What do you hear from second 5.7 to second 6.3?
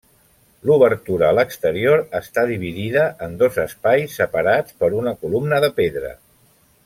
pedra.